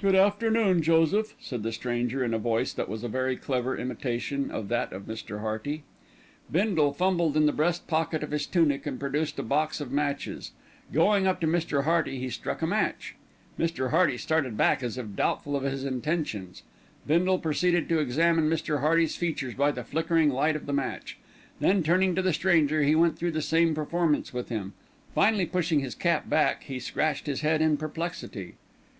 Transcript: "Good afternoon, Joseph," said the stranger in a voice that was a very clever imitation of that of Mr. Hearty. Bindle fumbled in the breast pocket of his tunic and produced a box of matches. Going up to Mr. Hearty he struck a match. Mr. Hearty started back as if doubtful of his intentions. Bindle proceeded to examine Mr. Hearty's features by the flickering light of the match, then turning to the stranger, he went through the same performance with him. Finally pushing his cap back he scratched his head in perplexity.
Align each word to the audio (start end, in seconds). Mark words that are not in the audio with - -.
"Good 0.00 0.14
afternoon, 0.14 0.82
Joseph," 0.82 1.34
said 1.40 1.64
the 1.64 1.72
stranger 1.72 2.22
in 2.24 2.32
a 2.32 2.38
voice 2.38 2.72
that 2.72 2.88
was 2.88 3.02
a 3.02 3.08
very 3.08 3.34
clever 3.36 3.76
imitation 3.76 4.48
of 4.52 4.68
that 4.68 4.92
of 4.92 5.06
Mr. 5.06 5.40
Hearty. 5.40 5.82
Bindle 6.48 6.92
fumbled 6.92 7.36
in 7.36 7.46
the 7.46 7.52
breast 7.52 7.88
pocket 7.88 8.22
of 8.22 8.30
his 8.30 8.46
tunic 8.46 8.86
and 8.86 9.00
produced 9.00 9.36
a 9.40 9.42
box 9.42 9.80
of 9.80 9.90
matches. 9.90 10.52
Going 10.92 11.26
up 11.26 11.40
to 11.40 11.48
Mr. 11.48 11.82
Hearty 11.82 12.20
he 12.20 12.30
struck 12.30 12.62
a 12.62 12.68
match. 12.68 13.16
Mr. 13.58 13.90
Hearty 13.90 14.16
started 14.16 14.56
back 14.56 14.80
as 14.80 14.96
if 14.96 15.16
doubtful 15.16 15.56
of 15.56 15.64
his 15.64 15.84
intentions. 15.84 16.62
Bindle 17.08 17.40
proceeded 17.40 17.88
to 17.88 17.98
examine 17.98 18.48
Mr. 18.48 18.78
Hearty's 18.78 19.16
features 19.16 19.54
by 19.54 19.72
the 19.72 19.82
flickering 19.82 20.30
light 20.30 20.54
of 20.54 20.66
the 20.66 20.72
match, 20.72 21.18
then 21.58 21.82
turning 21.82 22.14
to 22.14 22.22
the 22.22 22.32
stranger, 22.32 22.84
he 22.84 22.94
went 22.94 23.18
through 23.18 23.32
the 23.32 23.42
same 23.42 23.74
performance 23.74 24.32
with 24.32 24.50
him. 24.50 24.74
Finally 25.16 25.46
pushing 25.46 25.80
his 25.80 25.96
cap 25.96 26.30
back 26.30 26.62
he 26.62 26.78
scratched 26.78 27.26
his 27.26 27.40
head 27.40 27.60
in 27.60 27.76
perplexity. 27.76 28.54